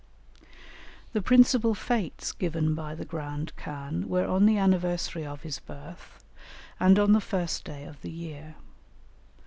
The 1.13 1.21
principal 1.21 1.75
fêtes 1.75 2.35
given 2.35 2.73
by 2.73 2.95
the 2.95 3.05
grand 3.05 3.55
khan 3.55 4.09
were 4.09 4.25
on 4.25 4.47
the 4.47 4.57
anniversary 4.57 5.23
of 5.27 5.43
his 5.43 5.59
birth, 5.59 6.25
and 6.79 6.97
on 6.97 7.11
the 7.13 7.21
first 7.21 7.63
day 7.65 7.83
of 7.83 8.01
the 8.01 8.09
year. 8.09 8.55